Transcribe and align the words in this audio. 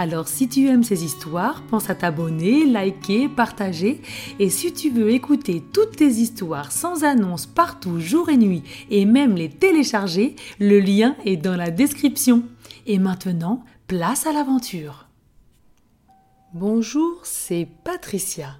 Alors 0.00 0.28
si 0.28 0.48
tu 0.48 0.68
aimes 0.68 0.84
ces 0.84 1.04
histoires, 1.04 1.60
pense 1.62 1.90
à 1.90 1.96
t'abonner, 1.96 2.64
liker, 2.64 3.28
partager. 3.28 4.00
Et 4.38 4.48
si 4.48 4.72
tu 4.72 4.90
veux 4.90 5.10
écouter 5.10 5.60
toutes 5.72 5.96
tes 5.96 6.06
histoires 6.06 6.70
sans 6.70 7.02
annonce 7.02 7.46
partout, 7.46 7.98
jour 7.98 8.28
et 8.28 8.36
nuit, 8.36 8.62
et 8.90 9.04
même 9.04 9.34
les 9.34 9.48
télécharger, 9.48 10.36
le 10.60 10.78
lien 10.78 11.16
est 11.24 11.36
dans 11.36 11.56
la 11.56 11.72
description. 11.72 12.44
Et 12.86 13.00
maintenant, 13.00 13.64
place 13.88 14.24
à 14.28 14.32
l'aventure. 14.32 15.08
Bonjour, 16.54 17.18
c'est 17.24 17.66
Patricia. 17.82 18.54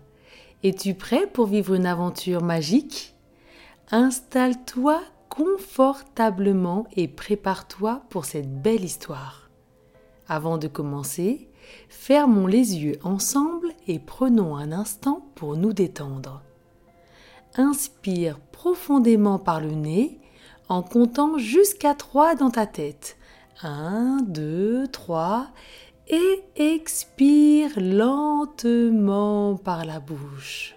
Es-tu 0.65 0.95
prêt 0.95 1.29
pour 1.33 1.47
vivre 1.47 1.75
une 1.75 1.87
aventure 1.87 2.43
magique? 2.43 3.15
Installe-toi 3.93 5.01
confortablement 5.29 6.89
et 6.97 7.07
prépare-toi 7.07 8.03
pour 8.11 8.25
cette 8.25 8.61
belle 8.61 8.83
histoire. 8.83 9.48
Avant 10.29 10.59
de 10.59 10.69
commencer, 10.69 11.49
fermons 11.89 12.47
les 12.47 12.77
yeux 12.77 12.99
ensemble 13.03 13.69
et 13.87 13.99
prenons 13.99 14.57
un 14.57 14.73
instant 14.73 15.27
pour 15.35 15.57
nous 15.57 15.73
détendre. 15.73 16.43
Inspire 17.57 18.39
profondément 18.39 19.39
par 19.39 19.61
le 19.61 19.71
nez 19.71 20.21
en 20.69 20.83
comptant 20.83 21.39
jusqu'à 21.39 21.95
3 21.95 22.35
dans 22.35 22.51
ta 22.51 22.67
tête. 22.67 23.17
1, 23.63 24.19
2, 24.27 24.87
3 24.89 25.49
et 26.09 26.45
expire 26.57 27.71
lentement 27.77 29.57
par 29.57 29.85
la 29.85 29.99
bouche. 29.99 30.77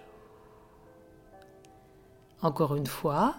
Encore 2.41 2.75
une 2.75 2.87
fois, 2.87 3.35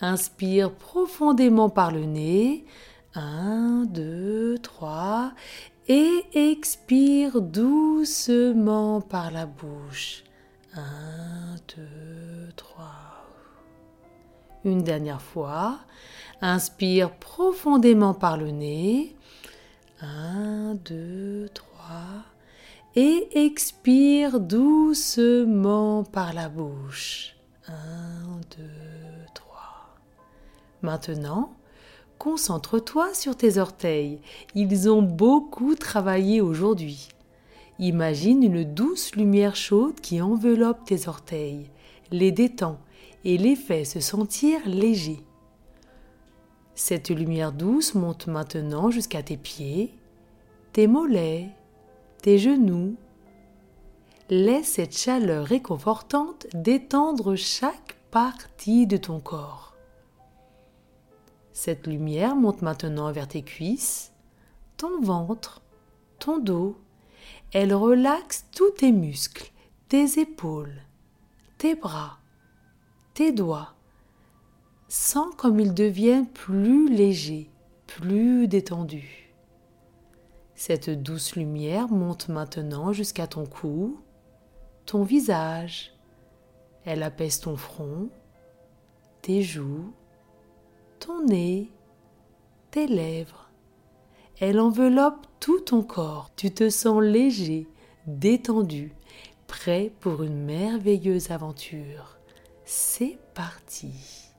inspire 0.00 0.72
profondément 0.72 1.68
par 1.68 1.92
le 1.92 2.04
nez. 2.04 2.64
1, 3.14 3.86
2, 3.88 4.58
3 4.58 5.32
et 5.88 6.24
expire 6.32 7.40
doucement 7.40 9.00
par 9.00 9.32
la 9.32 9.46
bouche. 9.46 10.22
1, 10.74 11.56
2, 11.76 12.52
3. 12.54 12.86
Une 14.64 14.82
dernière 14.84 15.20
fois. 15.20 15.80
Inspire 16.40 17.10
profondément 17.16 18.14
par 18.14 18.36
le 18.36 18.52
nez. 18.52 19.16
1, 20.00 20.76
2, 20.84 21.48
3. 21.52 21.66
Et 22.94 23.44
expire 23.46 24.38
doucement 24.38 26.04
par 26.04 26.32
la 26.32 26.48
bouche. 26.48 27.34
1, 27.66 27.72
2, 28.56 28.64
3. 29.34 29.52
Maintenant, 30.82 31.52
Concentre-toi 32.20 33.14
sur 33.14 33.34
tes 33.34 33.56
orteils. 33.56 34.20
Ils 34.54 34.90
ont 34.90 35.00
beaucoup 35.00 35.74
travaillé 35.74 36.42
aujourd'hui. 36.42 37.08
Imagine 37.78 38.42
une 38.42 38.62
douce 38.62 39.16
lumière 39.16 39.56
chaude 39.56 39.98
qui 40.02 40.20
enveloppe 40.20 40.84
tes 40.84 41.08
orteils, 41.08 41.70
les 42.10 42.30
détend 42.30 42.78
et 43.24 43.38
les 43.38 43.56
fait 43.56 43.86
se 43.86 44.00
sentir 44.00 44.60
légers. 44.66 45.24
Cette 46.74 47.08
lumière 47.08 47.52
douce 47.52 47.94
monte 47.94 48.26
maintenant 48.26 48.90
jusqu'à 48.90 49.22
tes 49.22 49.38
pieds, 49.38 49.94
tes 50.74 50.86
mollets, 50.86 51.48
tes 52.20 52.36
genoux. 52.36 52.96
Laisse 54.28 54.72
cette 54.72 54.94
chaleur 54.94 55.46
réconfortante 55.46 56.48
détendre 56.52 57.34
chaque 57.34 57.96
partie 58.10 58.86
de 58.86 58.98
ton 58.98 59.20
corps. 59.20 59.69
Cette 61.52 61.86
lumière 61.86 62.36
monte 62.36 62.62
maintenant 62.62 63.10
vers 63.12 63.28
tes 63.28 63.42
cuisses, 63.42 64.12
ton 64.76 65.00
ventre, 65.00 65.62
ton 66.18 66.38
dos. 66.38 66.78
Elle 67.52 67.74
relaxe 67.74 68.46
tous 68.52 68.70
tes 68.70 68.92
muscles, 68.92 69.50
tes 69.88 70.20
épaules, 70.20 70.82
tes 71.58 71.74
bras, 71.74 72.18
tes 73.14 73.32
doigts. 73.32 73.74
Sens 74.88 75.34
comme 75.36 75.60
ils 75.60 75.74
deviennent 75.74 76.28
plus 76.28 76.88
légers, 76.88 77.50
plus 77.86 78.48
détendus. 78.48 79.34
Cette 80.54 80.90
douce 80.90 81.36
lumière 81.36 81.88
monte 81.88 82.28
maintenant 82.28 82.92
jusqu'à 82.92 83.26
ton 83.26 83.46
cou, 83.46 84.00
ton 84.86 85.02
visage. 85.02 85.92
Elle 86.84 87.02
apaise 87.02 87.40
ton 87.40 87.56
front, 87.56 88.08
tes 89.22 89.42
joues, 89.42 89.92
ton 91.00 91.24
nez, 91.24 91.70
tes 92.70 92.86
lèvres. 92.86 93.50
Elle 94.38 94.60
enveloppe 94.60 95.26
tout 95.40 95.60
ton 95.60 95.82
corps. 95.82 96.30
Tu 96.36 96.50
te 96.52 96.70
sens 96.70 97.02
léger, 97.02 97.66
détendu, 98.06 98.92
prêt 99.46 99.92
pour 100.00 100.22
une 100.22 100.44
merveilleuse 100.44 101.30
aventure. 101.30 102.18
C'est 102.64 103.18
parti. 103.34 104.30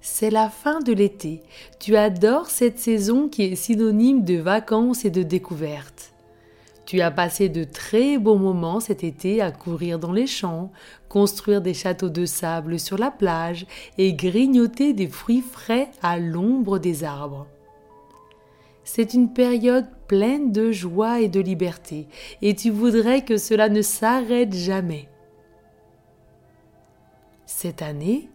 C'est 0.00 0.30
la 0.30 0.48
fin 0.48 0.80
de 0.80 0.92
l'été. 0.92 1.42
Tu 1.78 1.96
adores 1.96 2.50
cette 2.50 2.78
saison 2.78 3.28
qui 3.28 3.42
est 3.44 3.56
synonyme 3.56 4.24
de 4.24 4.36
vacances 4.36 5.04
et 5.04 5.10
de 5.10 5.22
découvertes. 5.22 5.97
Tu 6.88 7.02
as 7.02 7.10
passé 7.10 7.50
de 7.50 7.64
très 7.64 8.16
beaux 8.16 8.38
moments 8.38 8.80
cet 8.80 9.04
été 9.04 9.42
à 9.42 9.52
courir 9.52 9.98
dans 9.98 10.10
les 10.10 10.26
champs, 10.26 10.72
construire 11.10 11.60
des 11.60 11.74
châteaux 11.74 12.08
de 12.08 12.24
sable 12.24 12.78
sur 12.78 12.96
la 12.96 13.10
plage 13.10 13.66
et 13.98 14.14
grignoter 14.14 14.94
des 14.94 15.06
fruits 15.06 15.42
frais 15.42 15.90
à 16.00 16.18
l'ombre 16.18 16.78
des 16.78 17.04
arbres. 17.04 17.46
C'est 18.84 19.12
une 19.12 19.34
période 19.34 19.84
pleine 20.06 20.50
de 20.50 20.72
joie 20.72 21.20
et 21.20 21.28
de 21.28 21.40
liberté, 21.40 22.08
et 22.40 22.54
tu 22.54 22.70
voudrais 22.70 23.22
que 23.22 23.36
cela 23.36 23.68
ne 23.68 23.82
s'arrête 23.82 24.54
jamais. 24.54 25.10
Cette 27.44 27.82
année, 27.82 28.30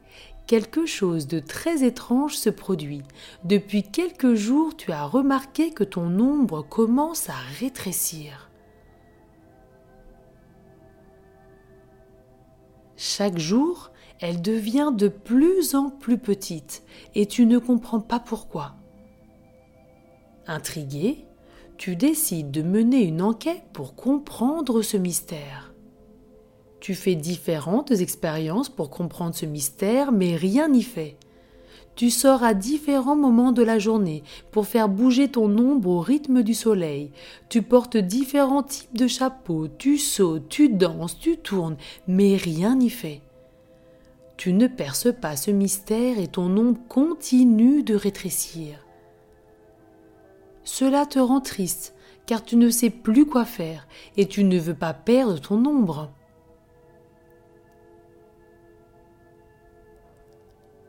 quelque 0.47 0.85
chose 0.85 1.27
de 1.27 1.39
très 1.39 1.83
étrange 1.83 2.35
se 2.35 2.49
produit. 2.49 3.03
Depuis 3.43 3.83
quelques 3.83 4.33
jours, 4.33 4.75
tu 4.75 4.91
as 4.91 5.05
remarqué 5.05 5.71
que 5.71 5.83
ton 5.83 6.19
ombre 6.19 6.61
commence 6.61 7.29
à 7.29 7.35
rétrécir. 7.59 8.49
Chaque 12.95 13.37
jour, 13.37 13.91
elle 14.21 14.41
devient 14.41 14.91
de 14.95 15.09
plus 15.09 15.75
en 15.75 15.89
plus 15.89 16.17
petite 16.17 16.83
et 17.15 17.25
tu 17.25 17.45
ne 17.45 17.57
comprends 17.57 17.99
pas 17.99 18.19
pourquoi. 18.19 18.75
Intrigué, 20.47 21.25
tu 21.77 21.95
décides 21.95 22.51
de 22.51 22.61
mener 22.61 23.03
une 23.03 23.21
enquête 23.21 23.63
pour 23.73 23.95
comprendre 23.95 24.81
ce 24.81 24.97
mystère. 24.97 25.72
Tu 26.83 26.95
fais 26.95 27.15
différentes 27.15 27.91
expériences 27.91 28.67
pour 28.67 28.89
comprendre 28.89 29.33
ce 29.33 29.45
mystère, 29.45 30.11
mais 30.11 30.35
rien 30.35 30.67
n'y 30.67 30.83
fait. 30.83 31.15
Tu 31.95 32.09
sors 32.09 32.43
à 32.43 32.53
différents 32.53 33.15
moments 33.15 33.53
de 33.53 33.63
la 33.63 33.79
journée 33.79 34.21
pour 34.51 34.67
faire 34.67 34.89
bouger 34.89 35.29
ton 35.29 35.57
ombre 35.57 35.89
au 35.89 35.99
rythme 36.01 36.43
du 36.43 36.53
soleil. 36.53 37.11
Tu 37.47 37.61
portes 37.61 37.95
différents 37.95 38.63
types 38.63 38.97
de 38.97 39.07
chapeaux, 39.07 39.69
tu 39.69 39.97
sautes, 39.97 40.49
tu 40.49 40.67
danses, 40.67 41.17
tu 41.17 41.37
tournes, 41.37 41.77
mais 42.05 42.35
rien 42.35 42.75
n'y 42.75 42.89
fait. 42.89 43.21
Tu 44.35 44.51
ne 44.51 44.67
perces 44.67 45.13
pas 45.13 45.37
ce 45.37 45.51
mystère 45.51 46.19
et 46.19 46.27
ton 46.27 46.57
ombre 46.57 46.81
continue 46.89 47.83
de 47.83 47.95
rétrécir. 47.95 48.85
Cela 50.65 51.05
te 51.05 51.19
rend 51.19 51.39
triste, 51.39 51.95
car 52.25 52.43
tu 52.43 52.57
ne 52.57 52.69
sais 52.69 52.89
plus 52.89 53.25
quoi 53.25 53.45
faire 53.45 53.87
et 54.17 54.27
tu 54.27 54.43
ne 54.43 54.59
veux 54.59 54.75
pas 54.75 54.93
perdre 54.93 55.39
ton 55.39 55.65
ombre. 55.65 56.11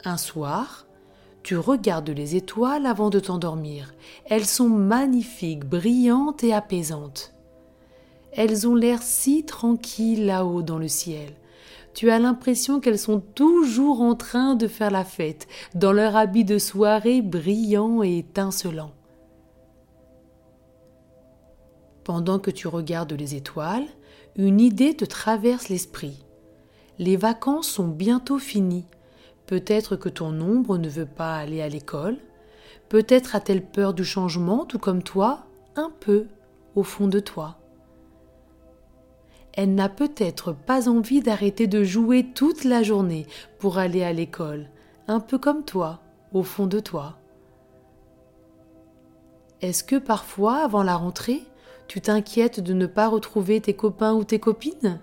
Un 0.07 0.19
soir, 0.19 0.87
tu 1.43 1.57
regardes 1.57 2.11
les 2.11 2.37
étoiles 2.37 2.85
avant 2.85 3.09
de 3.09 3.21
t'endormir. 3.21 3.95
Elles 4.27 4.45
sont 4.45 4.69
magnifiques, 4.69 5.65
brillantes 5.65 6.45
et 6.45 6.53
apaisantes. 6.53 7.33
Elles 8.33 8.69
ont 8.69 8.75
l'air 8.75 9.03
si 9.03 9.45
tranquilles 9.45 10.27
là-haut 10.27 10.61
dans 10.61 10.79
le 10.79 10.89
ciel. 10.89 11.35
Tu 11.95 12.11
as 12.11 12.19
l'impression 12.19 12.81
qu'elles 12.81 12.99
sont 12.99 13.21
toujours 13.21 14.03
en 14.03 14.15
train 14.15 14.57
de 14.57 14.67
faire 14.67 14.91
la 14.91 15.05
fête, 15.05 15.47
dans 15.75 15.93
leur 15.93 16.17
habit 16.17 16.45
de 16.45 16.59
soirée 16.59 17.23
brillant 17.23 18.03
et 18.03 18.19
étincelant. 18.19 18.93
Pendant 22.03 22.39
que 22.39 22.51
tu 22.51 22.69
regardes 22.69 23.13
les 23.13 23.37
étoiles, 23.37 23.87
une 24.37 24.61
idée 24.61 24.95
te 24.95 25.07
traverse 25.07 25.71
l'esprit. 25.71 26.27
Les 26.99 27.17
vacances 27.17 27.69
sont 27.69 27.89
bientôt 27.89 28.39
finies. 28.39 28.85
Peut-être 29.47 29.97
que 29.97 30.09
ton 30.09 30.41
ombre 30.41 30.79
ne 30.79 30.89
veut 30.89 31.07
pas 31.07 31.37
aller 31.37 31.61
à 31.61 31.69
l'école. 31.69 32.17
Peut-être 32.89 33.35
a-t-elle 33.37 33.65
peur 33.65 33.95
du 33.95 34.05
changement, 34.05 34.65
tout 34.65 34.79
comme 34.79 35.03
toi, 35.03 35.47
un 35.77 35.91
peu, 36.01 36.27
au 36.75 36.83
fond 36.83 37.09
de 37.09 37.21
toi. 37.21 37.59
Elle 39.53 39.75
n'a 39.75 39.89
peut-être 39.89 40.53
pas 40.53 40.89
envie 40.89 41.21
d'arrêter 41.21 41.67
de 41.67 41.85
jouer 41.85 42.27
toute 42.35 42.65
la 42.65 42.83
journée 42.83 43.27
pour 43.59 43.79
aller 43.79 44.03
à 44.03 44.13
l'école, 44.13 44.69
un 45.07 45.21
peu 45.21 45.39
comme 45.39 45.65
toi, 45.65 46.01
au 46.33 46.43
fond 46.43 46.67
de 46.67 46.81
toi. 46.81 47.19
Est-ce 49.61 49.85
que 49.85 49.97
parfois, 49.97 50.57
avant 50.57 50.83
la 50.83 50.97
rentrée, 50.97 51.43
tu 51.87 52.01
t'inquiètes 52.01 52.61
de 52.61 52.73
ne 52.73 52.87
pas 52.87 53.09
retrouver 53.09 53.61
tes 53.61 53.75
copains 53.75 54.15
ou 54.15 54.25
tes 54.25 54.41
copines? 54.41 55.01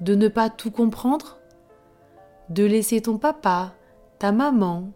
De 0.00 0.14
ne 0.14 0.28
pas 0.28 0.50
tout 0.50 0.70
comprendre? 0.70 1.37
De 2.50 2.64
laisser 2.64 3.02
ton 3.02 3.18
papa, 3.18 3.74
ta 4.18 4.32
maman, 4.32 4.90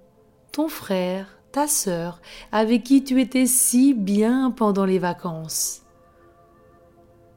ton 0.53 0.69
frère, 0.69 1.39
ta 1.53 1.67
sœur, 1.67 2.21
avec 2.51 2.83
qui 2.83 3.05
tu 3.05 3.21
étais 3.21 3.45
si 3.45 3.93
bien 3.93 4.51
pendant 4.51 4.87
les 4.87 4.99
vacances 4.99 5.83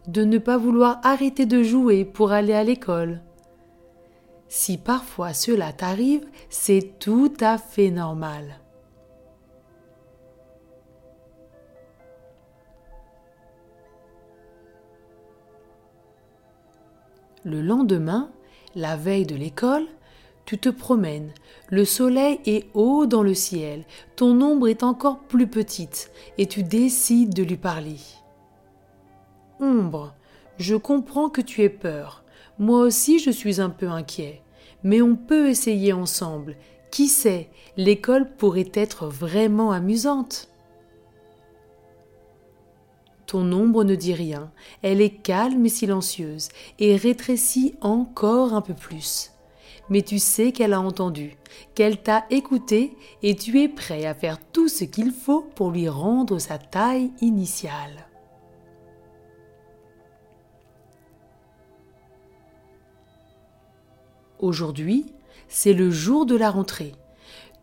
De 0.08 0.24
ne 0.24 0.38
pas 0.38 0.58
vouloir 0.58 1.02
arrêter 1.04 1.46
de 1.46 1.64
jouer 1.64 2.06
pour 2.06 2.32
aller 2.32 2.54
à 2.54 2.64
l'école 2.64 3.22
Si 4.48 4.78
parfois 4.78 5.34
cela 5.34 5.74
t'arrive, 5.74 6.26
c'est 6.50 6.98
tout 6.98 7.34
à 7.42 7.58
fait 7.58 7.92
normal. 7.92 8.62
Le 17.44 17.62
lendemain, 17.62 18.32
la 18.76 18.96
veille 18.96 19.28
de 19.28 19.36
l'école, 19.36 19.86
tu 20.46 20.58
te 20.58 20.70
promènes, 20.70 21.32
le 21.70 21.86
soleil 21.86 22.40
est 22.46 22.68
haut 22.74 23.06
dans 23.06 23.24
le 23.24 23.34
ciel, 23.34 23.84
ton 24.16 24.40
ombre 24.42 24.68
est 24.68 24.84
encore 24.84 25.20
plus 25.20 25.48
petite, 25.48 26.12
et 26.38 26.46
tu 26.46 26.64
décides 26.64 27.34
de 27.34 27.44
lui 27.44 27.58
parler. 27.58 27.98
Ombre, 29.60 30.14
je 30.58 30.76
comprends 30.76 31.30
que 31.30 31.42
tu 31.42 31.64
aies 31.64 31.70
peur. 31.70 32.24
Moi 32.60 32.80
aussi 32.80 33.20
je 33.20 33.32
suis 33.32 33.60
un 33.60 33.70
peu 33.70 33.88
inquiet. 33.88 34.42
Mais 34.84 35.02
on 35.02 35.16
peut 35.16 35.50
essayer 35.50 35.94
ensemble. 35.94 36.56
Qui 36.92 37.08
sait, 37.08 37.50
l'école 37.76 38.30
pourrait 38.36 38.72
être 38.74 39.08
vraiment 39.08 39.72
amusante. 39.72 40.48
Ton 43.26 43.52
ombre 43.52 43.84
ne 43.84 43.96
dit 43.96 44.14
rien, 44.14 44.52
elle 44.84 45.02
est 45.02 45.10
calme 45.10 45.66
et 45.66 45.70
silencieuse, 45.70 46.50
et 46.78 46.96
rétrécit 46.96 47.74
encore 47.82 48.54
un 48.54 48.62
peu 48.62 48.76
plus. 48.76 49.32
Mais 49.90 50.02
tu 50.02 50.20
sais 50.20 50.52
qu'elle 50.52 50.74
a 50.74 50.82
entendu, 50.82 51.38
qu'elle 51.76 52.02
t'a 52.02 52.26
écouté, 52.30 52.98
et 53.22 53.36
tu 53.36 53.62
es 53.62 53.68
prêt 53.68 54.06
à 54.06 54.16
faire 54.16 54.40
tout 54.52 54.68
ce 54.68 54.84
qu'il 54.84 55.12
faut 55.12 55.42
pour 55.56 55.72
lui 55.72 55.88
rendre 55.88 56.40
sa 56.40 56.58
taille 56.58 57.12
initiale. 57.22 58.08
Aujourd'hui, 64.40 65.06
c'est 65.48 65.74
le 65.74 65.90
jour 65.92 66.26
de 66.26 66.36
la 66.36 66.52
rentrée. 66.52 66.94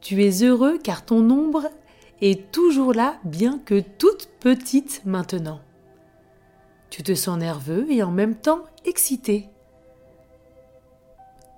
Tu 0.00 0.24
es 0.24 0.42
heureux 0.42 0.78
car 0.82 1.04
ton 1.04 1.28
ombre 1.30 1.68
est 2.20 2.50
toujours 2.50 2.92
là, 2.92 3.18
bien 3.24 3.58
que 3.58 3.80
toute 3.80 4.28
petite 4.40 5.02
maintenant. 5.04 5.60
Tu 6.90 7.02
te 7.02 7.14
sens 7.14 7.38
nerveux 7.38 7.90
et 7.90 8.02
en 8.02 8.10
même 8.10 8.34
temps 8.34 8.64
excité. 8.84 9.51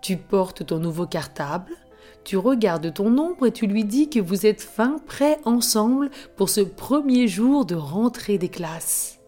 Tu 0.05 0.19
portes 0.19 0.67
ton 0.67 0.81
nouveau 0.81 1.07
cartable, 1.07 1.73
tu 2.25 2.37
regardes 2.37 2.93
ton 2.93 3.17
ombre 3.17 3.47
et 3.47 3.53
tu 3.53 3.67
lui 3.67 3.85
dis 3.85 4.11
que 4.11 4.21
vous 4.21 4.45
êtes 4.45 4.61
fin 4.61 4.99
prêts 5.07 5.39
ensemble 5.47 6.11
pour 6.37 6.51
ce 6.51 6.61
premier 6.61 7.27
jour 7.27 7.65
de 7.65 7.75
rentrée 7.75 8.37
des 8.37 8.51
classes. 8.51 9.19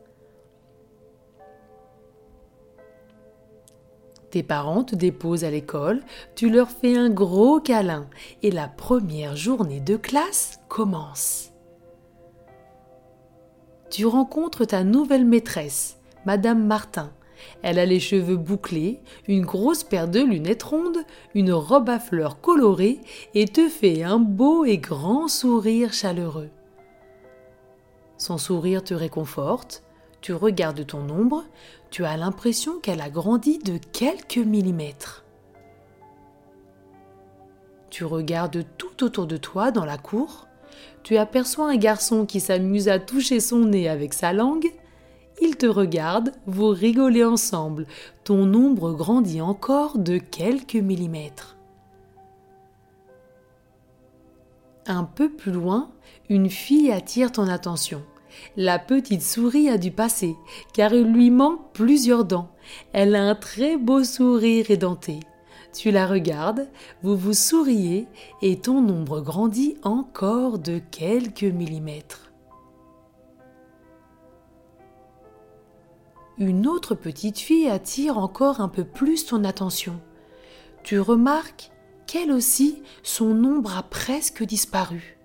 Tes 4.31 4.43
parents 4.43 4.85
te 4.85 4.95
déposent 4.95 5.45
à 5.45 5.51
l'école, 5.51 6.03
tu 6.35 6.51
leur 6.51 6.69
fais 6.69 6.95
un 6.95 7.09
gros 7.09 7.59
câlin 7.59 8.07
et 8.43 8.51
la 8.51 8.69
première 8.69 9.35
journée 9.35 9.81
de 9.81 9.97
classe 9.97 10.61
commence. 10.69 11.53
Tu 13.89 14.05
rencontres 14.05 14.67
ta 14.67 14.85
nouvelle 14.85 15.25
maîtresse, 15.25 15.97
Madame 16.27 16.67
Martin. 16.67 17.15
Elle 17.63 17.79
a 17.79 17.87
les 17.87 18.01
cheveux 18.01 18.37
bouclés, 18.37 19.01
une 19.29 19.45
grosse 19.45 19.85
paire 19.85 20.09
de 20.09 20.21
lunettes 20.21 20.63
rondes, 20.63 21.05
une 21.35 21.53
robe 21.53 21.89
à 21.89 21.99
fleurs 21.99 22.41
colorée 22.41 23.01
et 23.35 23.47
te 23.47 23.69
fait 23.69 24.03
un 24.03 24.19
beau 24.19 24.65
et 24.65 24.79
grand 24.79 25.29
sourire 25.29 25.93
chaleureux. 25.93 26.51
Son 28.19 28.39
sourire 28.39 28.83
te 28.83 28.95
réconforte, 28.95 29.83
tu 30.21 30.33
regardes 30.33 30.87
ton 30.87 31.09
ombre, 31.11 31.45
tu 31.91 32.05
as 32.05 32.17
l'impression 32.17 32.81
qu'elle 32.81 33.01
a 33.01 33.11
grandi 33.11 33.59
de 33.59 33.79
quelques 33.93 34.39
millimètres. 34.39 35.25
Tu 37.91 38.05
regardes 38.05 38.65
tout 38.77 39.05
autour 39.05 39.27
de 39.27 39.37
toi 39.37 39.71
dans 39.71 39.85
la 39.85 39.99
cour, 39.99 40.47
tu 41.03 41.17
aperçois 41.17 41.71
un 41.71 41.77
garçon 41.77 42.27
qui 42.27 42.41
s'amuse 42.41 42.89
à 42.89 42.99
toucher 42.99 43.41
son 43.41 43.61
nez 43.61 43.89
avec 43.89 44.13
sa 44.13 44.33
langue, 44.33 44.73
il 45.41 45.57
te 45.57 45.67
regarde, 45.67 46.33
vous 46.47 46.69
rigolez 46.69 47.25
ensemble, 47.25 47.87
ton 48.25 48.53
ombre 48.55 48.93
grandit 48.93 49.41
encore 49.41 49.99
de 49.99 50.19
quelques 50.19 50.75
millimètres. 50.75 51.57
Un 54.87 55.05
peu 55.05 55.31
plus 55.31 55.53
loin, 55.53 55.91
une 56.29 56.49
fille 56.49 56.93
attire 56.93 57.33
ton 57.33 57.49
attention. 57.49 58.03
La 58.57 58.79
petite 58.79 59.23
souris 59.23 59.69
a 59.69 59.79
dû 59.79 59.91
passer, 59.91 60.37
car 60.73 60.93
il 60.93 61.13
lui 61.13 61.31
manque 61.31 61.73
plusieurs 61.73 62.25
dents. 62.25 62.51
Elle 62.93 63.15
a 63.17 63.23
un 63.23 63.35
très 63.35 63.77
beau 63.77 64.05
sourire 64.05 64.71
édenté. 64.71 65.21
Tu 65.73 65.91
la 65.91 66.07
regardes, 66.07 66.69
vous 67.03 67.17
vous 67.17 67.35
souriez, 67.35 68.07
et 68.43 68.59
ton 68.61 68.89
ombre 68.89 69.21
grandit 69.21 69.77
encore 69.83 70.59
de 70.59 70.81
quelques 70.91 71.43
millimètres. 71.43 72.26
Une 76.39 76.67
autre 76.67 76.95
petite 76.95 77.39
fille 77.39 77.69
attire 77.69 78.19
encore 78.19 78.61
un 78.61 78.69
peu 78.69 78.85
plus 78.85 79.25
ton 79.25 79.43
attention. 79.43 80.01
Tu 80.83 81.01
remarques 81.01 81.71
qu'elle 82.07 82.31
aussi, 82.31 82.83
son 83.03 83.43
ombre 83.43 83.77
a 83.77 83.83
presque 83.83 84.45
disparu. 84.45 85.17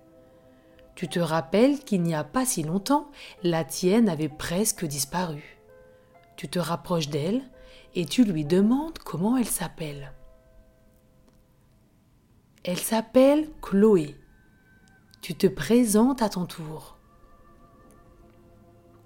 Tu 0.96 1.10
te 1.10 1.20
rappelles 1.20 1.80
qu'il 1.80 2.02
n'y 2.02 2.16
a 2.16 2.24
pas 2.24 2.46
si 2.46 2.64
longtemps, 2.64 3.12
la 3.44 3.66
tienne 3.66 4.08
avait 4.08 4.30
presque 4.30 4.86
disparu. 4.86 5.60
Tu 6.38 6.48
te 6.48 6.60
rapproches 6.60 7.10
d'elle 7.10 7.44
et 7.94 8.06
tu 8.06 8.24
lui 8.24 8.46
demandes 8.46 8.98
comment 9.00 9.36
elle 9.36 9.48
s'appelle. 9.48 10.14
Elle 12.64 12.78
s'appelle 12.78 13.50
Chloé. 13.62 14.16
Tu 15.22 15.36
te 15.36 15.48
présentes 15.48 16.22
à 16.22 16.30
ton 16.30 16.46
tour. 16.46 17.01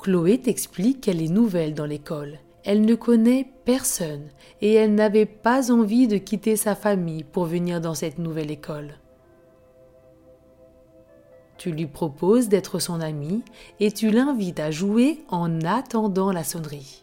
Chloé 0.05 0.37
t'explique 0.37 1.01
qu'elle 1.01 1.19
est 1.19 1.29
nouvelle 1.29 1.73
dans 1.73 1.87
l'école. 1.87 2.37
Elle 2.63 2.85
ne 2.85 2.93
connaît 2.93 3.49
personne 3.65 4.29
et 4.61 4.71
elle 4.71 4.93
n'avait 4.93 5.25
pas 5.25 5.71
envie 5.71 6.07
de 6.07 6.17
quitter 6.17 6.57
sa 6.57 6.75
famille 6.75 7.23
pour 7.23 7.45
venir 7.45 7.81
dans 7.81 7.95
cette 7.95 8.19
nouvelle 8.19 8.51
école. 8.51 8.99
Tu 11.57 11.71
lui 11.71 11.87
proposes 11.87 12.49
d'être 12.49 12.77
son 12.77 13.01
ami 13.01 13.41
et 13.79 13.91
tu 13.91 14.11
l'invites 14.11 14.59
à 14.59 14.69
jouer 14.69 15.23
en 15.27 15.61
attendant 15.61 16.31
la 16.31 16.43
sonnerie. 16.43 17.01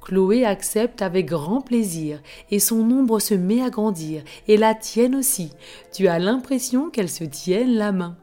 Chloé 0.00 0.44
accepte 0.44 1.00
avec 1.00 1.26
grand 1.26 1.60
plaisir 1.60 2.20
et 2.50 2.58
son 2.58 2.80
ombre 2.90 3.20
se 3.20 3.34
met 3.34 3.62
à 3.62 3.70
grandir 3.70 4.24
et 4.48 4.56
la 4.56 4.74
tienne 4.74 5.14
aussi. 5.14 5.52
Tu 5.92 6.08
as 6.08 6.18
l'impression 6.18 6.90
qu'elle 6.90 7.08
se 7.08 7.22
tiennent 7.22 7.76
la 7.76 7.92
main. 7.92 8.16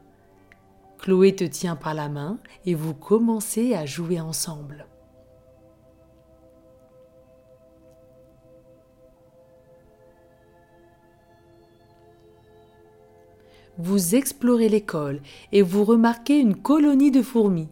Chloé 1.02 1.34
te 1.34 1.44
tient 1.44 1.76
par 1.76 1.94
la 1.94 2.08
main 2.08 2.38
et 2.66 2.74
vous 2.74 2.94
commencez 2.94 3.74
à 3.74 3.86
jouer 3.86 4.20
ensemble. 4.20 4.86
vous 13.80 14.14
explorez 14.14 14.68
l'école 14.68 15.20
et 15.52 15.62
vous 15.62 15.84
remarquez 15.84 16.38
une 16.38 16.54
colonie 16.54 17.10
de 17.10 17.22
fourmis. 17.22 17.68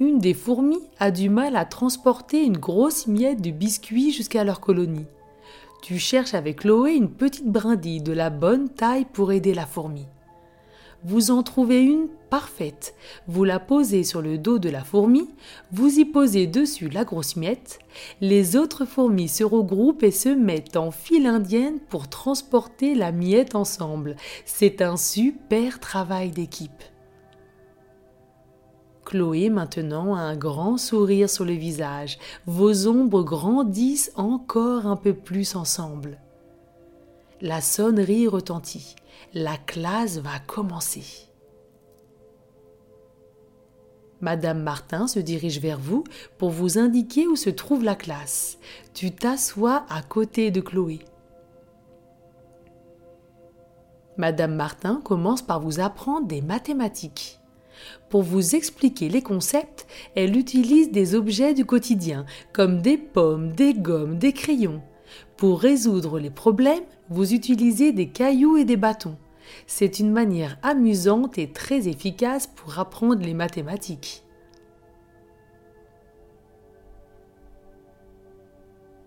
Une 0.00 0.18
des 0.18 0.34
fourmis 0.34 0.82
a 0.98 1.10
du 1.10 1.30
mal 1.30 1.56
à 1.56 1.64
transporter 1.64 2.44
une 2.44 2.58
grosse 2.58 3.06
miette 3.06 3.40
de 3.40 3.50
biscuits 3.50 4.12
jusqu'à 4.12 4.44
leur 4.44 4.60
colonie. 4.60 5.06
Tu 5.82 5.98
cherches 5.98 6.34
avec 6.34 6.60
Chloé 6.60 6.94
une 6.94 7.10
petite 7.10 7.46
brindille 7.46 8.02
de 8.02 8.12
la 8.12 8.28
bonne 8.30 8.68
taille 8.68 9.06
pour 9.06 9.32
aider 9.32 9.54
la 9.54 9.66
fourmi. 9.66 10.06
Vous 11.08 11.30
en 11.30 11.44
trouvez 11.44 11.84
une 11.84 12.08
parfaite. 12.30 12.96
Vous 13.28 13.44
la 13.44 13.60
posez 13.60 14.02
sur 14.02 14.20
le 14.20 14.38
dos 14.38 14.58
de 14.58 14.68
la 14.68 14.82
fourmi, 14.82 15.28
vous 15.70 16.00
y 16.00 16.04
posez 16.04 16.48
dessus 16.48 16.88
la 16.88 17.04
grosse 17.04 17.36
miette. 17.36 17.78
Les 18.20 18.56
autres 18.56 18.84
fourmis 18.84 19.28
se 19.28 19.44
regroupent 19.44 20.02
et 20.02 20.10
se 20.10 20.30
mettent 20.30 20.76
en 20.76 20.90
file 20.90 21.26
indienne 21.26 21.78
pour 21.90 22.08
transporter 22.08 22.96
la 22.96 23.12
miette 23.12 23.54
ensemble. 23.54 24.16
C'est 24.46 24.82
un 24.82 24.96
super 24.96 25.78
travail 25.78 26.32
d'équipe. 26.32 26.82
Chloé 29.04 29.48
maintenant 29.48 30.16
a 30.16 30.22
un 30.22 30.36
grand 30.36 30.76
sourire 30.76 31.30
sur 31.30 31.44
le 31.44 31.52
visage. 31.52 32.18
Vos 32.46 32.88
ombres 32.88 33.22
grandissent 33.22 34.10
encore 34.16 34.86
un 34.86 34.96
peu 34.96 35.14
plus 35.14 35.54
ensemble. 35.54 36.18
La 37.42 37.60
sonnerie 37.60 38.26
retentit. 38.28 38.96
La 39.34 39.58
classe 39.58 40.16
va 40.18 40.38
commencer. 40.46 41.28
Madame 44.22 44.62
Martin 44.62 45.06
se 45.06 45.18
dirige 45.18 45.60
vers 45.60 45.78
vous 45.78 46.04
pour 46.38 46.48
vous 46.48 46.78
indiquer 46.78 47.26
où 47.26 47.36
se 47.36 47.50
trouve 47.50 47.84
la 47.84 47.94
classe. 47.94 48.58
Tu 48.94 49.10
t'assois 49.10 49.84
à 49.90 50.00
côté 50.00 50.50
de 50.50 50.62
Chloé. 50.62 51.00
Madame 54.16 54.54
Martin 54.54 55.02
commence 55.04 55.42
par 55.42 55.60
vous 55.60 55.78
apprendre 55.78 56.26
des 56.26 56.40
mathématiques. 56.40 57.38
Pour 58.08 58.22
vous 58.22 58.54
expliquer 58.54 59.10
les 59.10 59.20
concepts, 59.20 59.86
elle 60.14 60.38
utilise 60.38 60.90
des 60.90 61.14
objets 61.14 61.52
du 61.52 61.66
quotidien, 61.66 62.24
comme 62.54 62.80
des 62.80 62.96
pommes, 62.96 63.52
des 63.52 63.74
gommes, 63.74 64.16
des 64.16 64.32
crayons. 64.32 64.80
Pour 65.36 65.60
résoudre 65.60 66.18
les 66.18 66.30
problèmes, 66.30 66.84
vous 67.08 67.34
utilisez 67.34 67.92
des 67.92 68.08
cailloux 68.08 68.56
et 68.56 68.64
des 68.64 68.76
bâtons. 68.76 69.16
C'est 69.66 69.98
une 69.98 70.12
manière 70.12 70.58
amusante 70.62 71.38
et 71.38 71.52
très 71.52 71.88
efficace 71.88 72.46
pour 72.46 72.78
apprendre 72.78 73.22
les 73.22 73.34
mathématiques. 73.34 74.22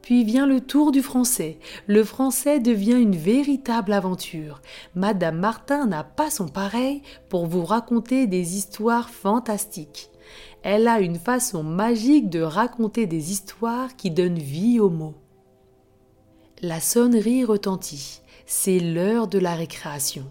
Puis 0.10 0.24
vient 0.24 0.48
le 0.48 0.60
tour 0.60 0.92
du 0.92 1.04
français. 1.04 1.60
Le 1.86 2.04
français 2.04 2.60
devient 2.60 3.00
une 3.00 3.16
véritable 3.16 3.94
aventure. 3.94 4.60
Madame 4.96 5.38
Martin 5.38 5.86
n'a 5.86 6.04
pas 6.04 6.32
son 6.32 6.48
pareil 6.48 7.04
pour 7.30 7.46
vous 7.46 7.64
raconter 7.64 8.26
des 8.26 8.58
histoires 8.58 9.12
fantastiques. 9.12 10.10
Elle 10.64 10.88
a 10.88 11.00
une 11.00 11.20
façon 11.20 11.62
magique 11.62 12.30
de 12.30 12.42
raconter 12.42 13.06
des 13.06 13.32
histoires 13.32 13.96
qui 13.96 14.10
donnent 14.10 14.40
vie 14.40 14.80
aux 14.80 14.90
mots. 14.90 15.14
La 16.62 16.82
sonnerie 16.82 17.46
retentit. 17.46 18.20
C'est 18.46 18.80
l'heure 18.80 19.30
de 19.30 19.40
la 19.40 19.56
récréation. 19.56 20.26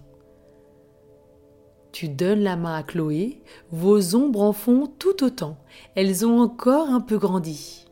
Tu 1.90 2.11
donnes 2.11 2.42
la 2.42 2.54
main 2.54 2.75
à 2.75 2.82
Chloé, 2.82 3.40
vos 3.70 4.14
ombres 4.14 4.42
en 4.42 4.52
font 4.52 4.92
tout 4.99 5.25
autant. 5.25 5.56
Elles 5.94 6.26
ont 6.26 6.38
encore 6.40 6.90
un 6.90 7.00
peu 7.00 7.16
grandi. 7.16 7.87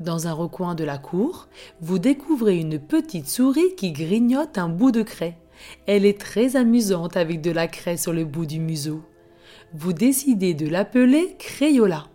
Dans 0.00 0.26
un 0.28 0.32
recoin 0.32 0.74
de 0.74 0.84
la 0.84 0.96
cour, 0.96 1.48
vous 1.82 1.98
découvrez 1.98 2.56
une 2.56 2.78
petite 2.78 3.28
souris 3.28 3.74
qui 3.76 3.92
grignote 3.92 4.56
un 4.56 4.70
bout 4.70 4.92
de 4.92 5.02
craie. 5.02 5.36
Elle 5.86 6.06
est 6.06 6.18
très 6.18 6.56
amusante 6.56 7.18
avec 7.18 7.42
de 7.42 7.50
la 7.50 7.68
craie 7.68 7.98
sur 7.98 8.14
le 8.14 8.24
bout 8.24 8.46
du 8.46 8.60
museau. 8.60 9.02
Vous 9.74 9.92
décidez 9.92 10.54
de 10.54 10.68
l'appeler 10.68 11.36
Crayola. 11.38 12.06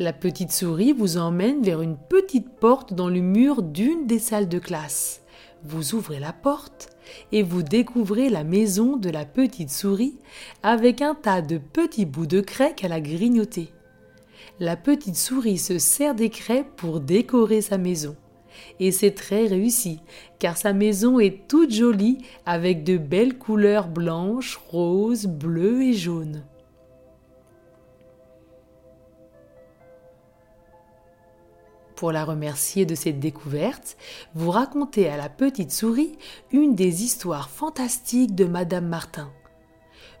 La 0.00 0.14
petite 0.14 0.50
souris 0.50 0.94
vous 0.94 1.18
emmène 1.18 1.62
vers 1.62 1.82
une 1.82 1.98
petite 1.98 2.48
porte 2.48 2.94
dans 2.94 3.10
le 3.10 3.20
mur 3.20 3.62
d'une 3.62 4.06
des 4.06 4.18
salles 4.18 4.48
de 4.48 4.58
classe. 4.58 5.20
Vous 5.62 5.94
ouvrez 5.94 6.18
la 6.18 6.32
porte 6.32 6.88
et 7.32 7.42
vous 7.42 7.62
découvrez 7.62 8.30
la 8.30 8.42
maison 8.42 8.96
de 8.96 9.10
la 9.10 9.26
petite 9.26 9.68
souris 9.68 10.14
avec 10.62 11.02
un 11.02 11.14
tas 11.14 11.42
de 11.42 11.58
petits 11.58 12.06
bouts 12.06 12.24
de 12.24 12.40
craie 12.40 12.72
qu'elle 12.74 12.94
a 12.94 13.00
grignotés. 13.02 13.74
La 14.58 14.74
petite 14.74 15.16
souris 15.16 15.58
se 15.58 15.78
sert 15.78 16.14
des 16.14 16.30
craies 16.30 16.64
pour 16.78 17.00
décorer 17.00 17.60
sa 17.60 17.76
maison. 17.76 18.16
Et 18.78 18.92
c'est 18.92 19.10
très 19.10 19.48
réussi, 19.48 20.00
car 20.38 20.56
sa 20.56 20.72
maison 20.72 21.20
est 21.20 21.46
toute 21.46 21.74
jolie 21.74 22.24
avec 22.46 22.84
de 22.84 22.96
belles 22.96 23.36
couleurs 23.36 23.88
blanches, 23.88 24.58
roses, 24.70 25.26
bleues 25.26 25.82
et 25.82 25.92
jaunes. 25.92 26.42
Pour 32.00 32.12
la 32.12 32.24
remercier 32.24 32.86
de 32.86 32.94
cette 32.94 33.20
découverte, 33.20 33.98
vous 34.34 34.50
racontez 34.50 35.10
à 35.10 35.18
la 35.18 35.28
petite 35.28 35.70
souris 35.70 36.16
une 36.50 36.74
des 36.74 37.04
histoires 37.04 37.50
fantastiques 37.50 38.34
de 38.34 38.46
Madame 38.46 38.86
Martin. 38.86 39.30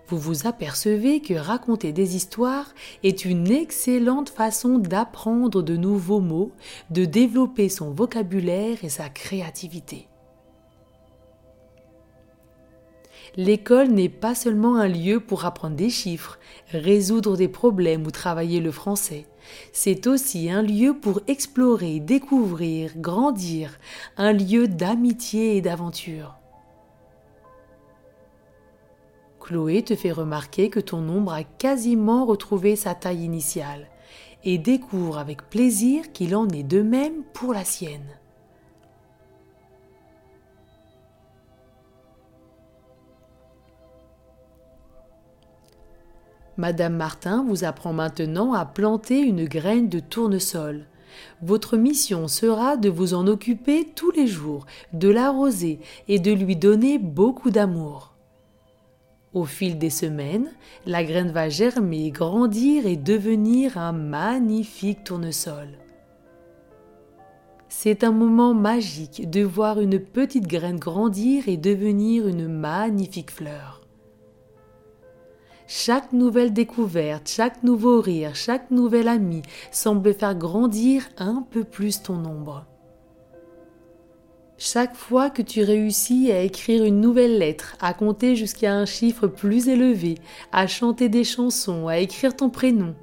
Vous 0.06 0.18
vous 0.18 0.46
apercevez 0.46 1.22
que 1.22 1.32
raconter 1.32 1.92
des 1.92 2.16
histoires 2.16 2.74
est 3.02 3.24
une 3.24 3.50
excellente 3.50 4.28
façon 4.28 4.76
d'apprendre 4.76 5.62
de 5.62 5.74
nouveaux 5.74 6.20
mots, 6.20 6.52
de 6.90 7.06
développer 7.06 7.70
son 7.70 7.92
vocabulaire 7.92 8.84
et 8.84 8.90
sa 8.90 9.08
créativité. 9.08 10.06
L'école 13.36 13.88
n'est 13.88 14.10
pas 14.10 14.34
seulement 14.34 14.76
un 14.76 14.88
lieu 14.88 15.18
pour 15.18 15.46
apprendre 15.46 15.76
des 15.76 15.88
chiffres, 15.88 16.38
résoudre 16.72 17.38
des 17.38 17.48
problèmes 17.48 18.06
ou 18.06 18.10
travailler 18.10 18.60
le 18.60 18.70
français. 18.70 19.24
C'est 19.72 20.06
aussi 20.06 20.50
un 20.50 20.62
lieu 20.62 20.94
pour 20.94 21.20
explorer, 21.26 22.00
découvrir, 22.00 22.92
grandir, 22.96 23.78
un 24.16 24.32
lieu 24.32 24.68
d'amitié 24.68 25.56
et 25.56 25.60
d'aventure. 25.60 26.36
Chloé 29.40 29.82
te 29.82 29.96
fait 29.96 30.12
remarquer 30.12 30.70
que 30.70 30.80
ton 30.80 31.08
ombre 31.08 31.32
a 31.32 31.42
quasiment 31.42 32.26
retrouvé 32.26 32.76
sa 32.76 32.94
taille 32.94 33.24
initiale 33.24 33.88
et 34.44 34.58
découvre 34.58 35.18
avec 35.18 35.48
plaisir 35.50 36.12
qu'il 36.12 36.36
en 36.36 36.48
est 36.48 36.62
de 36.62 36.82
même 36.82 37.24
pour 37.32 37.52
la 37.52 37.64
sienne. 37.64 38.19
Madame 46.60 46.94
Martin 46.94 47.42
vous 47.48 47.64
apprend 47.64 47.94
maintenant 47.94 48.52
à 48.52 48.66
planter 48.66 49.20
une 49.20 49.46
graine 49.46 49.88
de 49.88 49.98
tournesol. 49.98 50.84
Votre 51.40 51.78
mission 51.78 52.28
sera 52.28 52.76
de 52.76 52.90
vous 52.90 53.14
en 53.14 53.26
occuper 53.26 53.88
tous 53.96 54.10
les 54.10 54.26
jours, 54.26 54.66
de 54.92 55.08
l'arroser 55.08 55.80
et 56.06 56.18
de 56.18 56.30
lui 56.30 56.56
donner 56.56 56.98
beaucoup 56.98 57.48
d'amour. 57.50 58.12
Au 59.32 59.46
fil 59.46 59.78
des 59.78 59.88
semaines, 59.88 60.50
la 60.84 61.02
graine 61.02 61.30
va 61.30 61.48
germer, 61.48 62.10
grandir 62.10 62.86
et 62.86 62.96
devenir 62.96 63.78
un 63.78 63.92
magnifique 63.92 65.02
tournesol. 65.02 65.68
C'est 67.70 68.04
un 68.04 68.12
moment 68.12 68.52
magique 68.52 69.30
de 69.30 69.42
voir 69.42 69.80
une 69.80 69.98
petite 69.98 70.46
graine 70.46 70.78
grandir 70.78 71.48
et 71.48 71.56
devenir 71.56 72.28
une 72.28 72.48
magnifique 72.48 73.30
fleur. 73.30 73.79
Chaque 75.72 76.12
nouvelle 76.12 76.52
découverte, 76.52 77.28
chaque 77.28 77.62
nouveau 77.62 78.00
rire, 78.00 78.34
chaque 78.34 78.72
nouvel 78.72 79.06
ami 79.06 79.42
semble 79.70 80.12
faire 80.12 80.34
grandir 80.34 81.08
un 81.16 81.46
peu 81.48 81.62
plus 81.62 82.02
ton 82.02 82.24
ombre. 82.24 82.66
Chaque 84.58 84.96
fois 84.96 85.30
que 85.30 85.42
tu 85.42 85.62
réussis 85.62 86.32
à 86.32 86.42
écrire 86.42 86.82
une 86.82 87.00
nouvelle 87.00 87.38
lettre, 87.38 87.76
à 87.80 87.94
compter 87.94 88.34
jusqu'à 88.34 88.74
un 88.74 88.84
chiffre 88.84 89.28
plus 89.28 89.68
élevé, 89.68 90.16
à 90.50 90.66
chanter 90.66 91.08
des 91.08 91.22
chansons, 91.22 91.86
à 91.86 91.98
écrire 91.98 92.34
ton 92.34 92.50
prénom, 92.50 92.96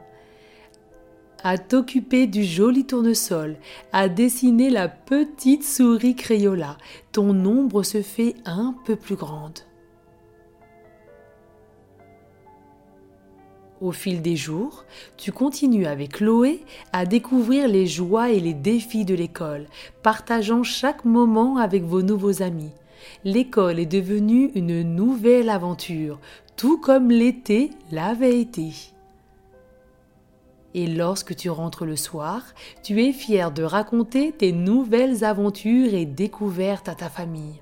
à 1.45 1.57
t'occuper 1.57 2.27
du 2.27 2.43
joli 2.43 2.86
tournesol, 2.86 3.55
à 3.93 4.09
dessiner 4.09 4.69
la 4.69 4.89
petite 4.89 5.63
souris 5.63 6.17
Crayola, 6.17 6.77
ton 7.13 7.29
ombre 7.45 7.83
se 7.83 8.01
fait 8.01 8.36
un 8.43 8.75
peu 8.83 8.97
plus 8.97 9.15
grande. 9.15 9.66
Au 13.79 13.91
fil 13.91 14.24
des 14.24 14.36
jours, 14.36 14.86
tu 15.17 15.31
continues 15.31 15.86
avec 15.86 16.13
Chloé 16.13 16.63
à 16.93 17.05
découvrir 17.05 17.67
les 17.67 17.86
joies 17.86 18.31
et 18.31 18.39
les 18.39 18.55
défis 18.55 19.05
de 19.05 19.13
l'école, 19.13 19.67
partageant 20.01 20.63
chaque 20.63 21.05
moment 21.05 21.57
avec 21.57 21.84
vos 21.84 22.01
nouveaux 22.01 22.41
amis. 22.41 22.72
L'école 23.24 23.79
est 23.79 23.86
devenue 23.86 24.51
une 24.55 24.81
nouvelle 24.81 25.50
aventure, 25.50 26.19
tout 26.55 26.79
comme 26.79 27.12
l'été 27.12 27.69
l'avait 27.91 28.39
été. 28.39 28.72
Et 30.74 30.88
lorsque 30.88 31.36
tu 31.36 31.51
rentres 31.51 31.86
le 31.86 31.96
soir, 31.96 32.43
tu 32.84 33.03
es 33.03 33.13
fier 33.13 33.51
de 33.51 33.62
raconter 33.63 34.31
tes 34.31 34.51
nouvelles 34.51 35.24
aventures 35.24 35.93
et 35.93 36.05
découvertes 36.05 36.89
à 36.89 36.96
ta 36.96 37.10
famille. 37.10 37.62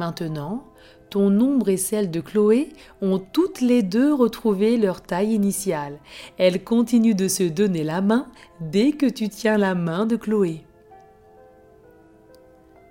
Maintenant, 0.00 0.64
ton 1.10 1.38
ombre 1.40 1.68
et 1.68 1.76
celle 1.76 2.10
de 2.10 2.22
Chloé 2.22 2.70
ont 3.02 3.18
toutes 3.18 3.60
les 3.60 3.82
deux 3.82 4.14
retrouvé 4.14 4.78
leur 4.78 5.02
taille 5.02 5.34
initiale. 5.34 5.98
Elles 6.38 6.64
continuent 6.64 7.14
de 7.14 7.28
se 7.28 7.42
donner 7.42 7.84
la 7.84 8.00
main 8.00 8.26
dès 8.62 8.92
que 8.92 9.04
tu 9.04 9.28
tiens 9.28 9.58
la 9.58 9.74
main 9.74 10.06
de 10.06 10.16
Chloé. 10.16 10.64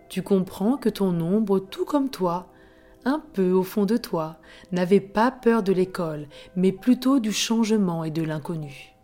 Tu 0.08 0.22
comprends 0.22 0.78
que 0.78 0.90
ton 0.90 1.20
ombre, 1.20 1.58
tout 1.58 1.84
comme 1.84 2.12
toi, 2.12 2.46
un 3.06 3.24
peu 3.34 3.54
au 3.54 3.64
fond 3.64 3.86
de 3.88 3.98
toi, 3.98 4.38
n'avait 4.72 5.00
pas 5.00 5.32
peur 5.32 5.64
de 5.64 5.74
l'école, 5.74 6.28
mais 6.56 6.72
plutôt 6.72 7.20
du 7.20 7.32
changement 7.32 8.04
et 8.04 8.12
de 8.12 8.22
l'inconnu. 8.22 8.99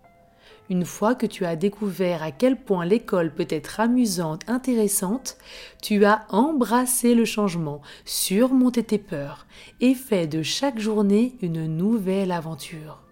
Une 0.70 0.86
fois 0.86 1.14
que 1.14 1.28
tu 1.28 1.46
as 1.46 1.56
découvert 1.56 2.24
à 2.24 2.32
quel 2.32 2.60
point 2.60 2.86
l'école 2.86 3.34
peut 3.34 3.48
être 3.50 3.80
amusante, 3.80 4.42
intéressante, 4.48 5.38
tu 5.82 6.06
as 6.06 6.26
embrassé 6.30 7.14
le 7.14 7.26
changement, 7.26 7.82
surmonté 8.04 8.84
tes 8.84 8.98
peurs 8.98 9.46
et 9.80 9.94
fait 9.94 10.26
de 10.26 10.42
chaque 10.42 10.80
journée 10.80 11.36
une 11.44 11.68
nouvelle 11.68 12.32
aventure. 12.32 13.04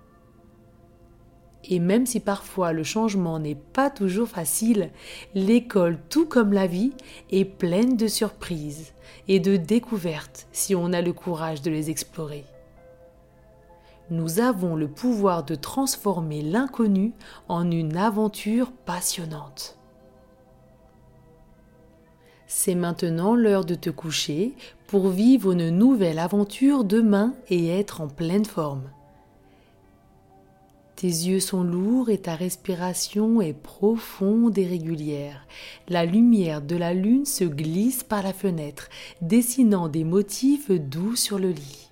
Et 1.66 1.80
même 1.80 2.08
si 2.08 2.20
parfois 2.20 2.74
le 2.74 2.84
changement 2.84 3.40
n'est 3.40 3.56
pas 3.56 3.92
toujours 3.92 4.28
facile, 4.28 4.90
l'école, 5.36 6.00
tout 6.10 6.26
comme 6.26 6.54
la 6.54 6.68
vie, 6.68 6.92
est 7.32 7.46
pleine 7.46 7.96
de 7.96 8.08
surprises 8.08 8.94
et 9.28 9.40
de 9.40 9.58
découvertes 9.58 10.48
si 10.52 10.76
on 10.76 10.92
a 10.92 11.02
le 11.02 11.14
courage 11.14 11.62
de 11.62 11.70
les 11.70 11.90
explorer 11.92 12.44
nous 14.10 14.40
avons 14.40 14.76
le 14.76 14.88
pouvoir 14.88 15.44
de 15.44 15.56
transformer 15.56 16.42
l'inconnu 16.42 17.14
en 17.48 17.70
une 17.72 17.98
aventure 17.98 18.72
passionnante. 18.72 19.78
C'est 22.48 22.76
maintenant 22.76 23.36
l'heure 23.36 23.66
de 23.66 23.76
te 23.76 23.90
coucher 23.90 24.54
pour 24.88 25.10
vivre 25.10 25.54
une 25.54 25.70
nouvelle 25.70 26.20
aventure 26.20 26.84
demain 26.84 27.34
et 27.50 27.70
être 27.70 28.02
en 28.02 28.08
pleine 28.08 28.46
forme. 28.46 28.90
Tes 30.96 31.08
yeux 31.08 31.40
sont 31.40 31.64
lourds 31.64 32.10
et 32.10 32.20
ta 32.20 32.36
respiration 32.36 33.42
est 33.42 33.54
profonde 33.54 34.58
et 34.58 34.68
régulière. 34.68 35.48
La 35.90 36.06
lumière 36.06 36.62
de 36.62 36.76
la 36.76 36.94
lune 36.94 37.26
se 37.26 37.44
glisse 37.44 38.04
par 38.04 38.24
la 38.24 38.32
fenêtre, 38.32 38.88
dessinant 39.22 39.90
des 39.90 40.04
motifs 40.04 40.72
doux 40.72 41.16
sur 41.16 41.40
le 41.40 41.50
lit. 41.50 41.83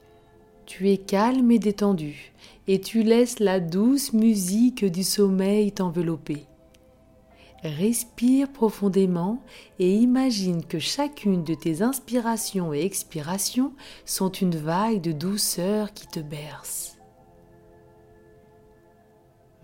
Tu 0.74 0.90
es 0.90 0.98
calme 0.98 1.52
et 1.52 1.60
détendu, 1.60 2.32
et 2.66 2.80
tu 2.80 3.04
laisses 3.04 3.40
la 3.40 3.60
douce 3.60 4.14
musique 4.14 4.86
du 4.86 5.04
sommeil 5.04 5.74
t'envelopper. 5.74 6.46
Respire 7.62 8.50
profondément 8.50 9.44
et 9.80 9.94
imagine 9.94 10.64
que 10.64 10.80
chacune 10.80 11.44
de 11.44 11.56
tes 11.56 11.82
inspirations 11.82 12.74
et 12.74 12.86
expirations 12.86 13.74
sont 14.06 14.32
une 14.32 14.56
vague 14.56 15.02
de 15.02 15.12
douceur 15.12 15.92
qui 15.92 16.08
te 16.08 16.22
berce. 16.22 16.98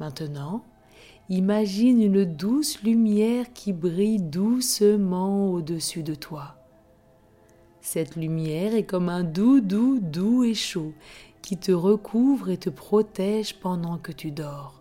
Maintenant, 0.02 0.66
imagine 1.30 2.02
une 2.02 2.26
douce 2.26 2.84
lumière 2.84 3.54
qui 3.54 3.72
brille 3.72 4.22
doucement 4.22 5.54
au-dessus 5.54 6.04
de 6.04 6.16
toi. 6.16 6.57
Cette 7.90 8.18
lumière 8.18 8.76
est 8.76 8.84
comme 8.84 9.08
un 9.08 9.24
doux, 9.24 9.62
doux, 9.62 10.00
doux 10.02 10.44
et 10.44 10.56
chaud 10.56 10.92
qui 11.42 11.56
te 11.56 11.72
recouvre 11.72 12.50
et 12.50 12.58
te 12.58 12.70
protège 12.70 13.62
pendant 13.62 13.98
que 13.98 14.12
tu 14.12 14.30
dors. 14.30 14.78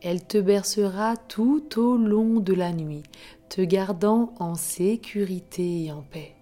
Elle 0.00 0.24
te 0.24 0.38
bercera 0.38 1.16
tout 1.16 1.80
au 1.80 1.96
long 1.96 2.38
de 2.38 2.54
la 2.54 2.72
nuit, 2.72 3.02
te 3.48 3.60
gardant 3.60 4.34
en 4.38 4.54
sécurité 4.54 5.86
et 5.86 5.90
en 5.90 6.02
paix. 6.02 6.36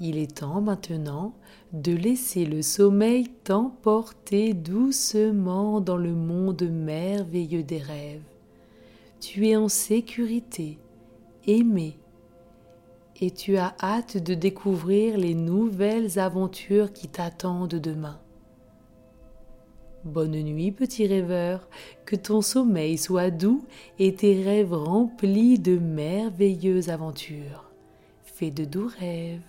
Il 0.00 0.18
est 0.18 0.38
temps 0.38 0.60
maintenant 0.60 1.32
de 1.72 1.92
laisser 1.92 2.44
le 2.44 2.60
sommeil 2.60 3.28
t'emporter 3.44 4.52
doucement 4.52 5.80
dans 5.80 5.96
le 5.96 6.12
monde 6.12 6.68
merveilleux 6.68 7.62
des 7.62 7.78
rêves. 7.78 8.26
Tu 9.20 9.46
es 9.46 9.54
en 9.54 9.68
sécurité, 9.68 10.80
aimé, 11.46 12.00
et 13.20 13.30
tu 13.30 13.56
as 13.56 13.74
hâte 13.82 14.16
de 14.16 14.34
découvrir 14.34 15.16
les 15.16 15.34
nouvelles 15.34 16.18
aventures 16.18 16.92
qui 16.92 17.08
t'attendent 17.08 17.74
demain. 17.74 18.20
Bonne 20.04 20.40
nuit 20.40 20.70
petit 20.70 21.06
rêveur, 21.06 21.68
que 22.04 22.14
ton 22.14 22.40
sommeil 22.40 22.96
soit 22.96 23.30
doux 23.30 23.64
et 23.98 24.14
tes 24.14 24.42
rêves 24.42 24.72
remplis 24.72 25.58
de 25.58 25.78
merveilleuses 25.78 26.90
aventures. 26.90 27.70
Fais 28.22 28.52
de 28.52 28.64
doux 28.64 28.88
rêves. 29.00 29.40